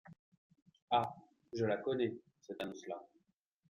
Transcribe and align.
Ah! 0.89 1.13
je 1.53 1.63
la 1.63 1.77
connais, 1.77 2.11
cette 2.41 2.59
annonce-là. 2.59 3.05